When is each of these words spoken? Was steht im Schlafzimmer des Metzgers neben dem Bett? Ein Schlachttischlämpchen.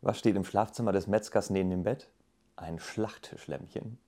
Was 0.00 0.18
steht 0.18 0.36
im 0.36 0.44
Schlafzimmer 0.44 0.92
des 0.92 1.06
Metzgers 1.06 1.50
neben 1.50 1.70
dem 1.70 1.82
Bett? 1.82 2.10
Ein 2.56 2.78
Schlachttischlämpchen. 2.78 3.98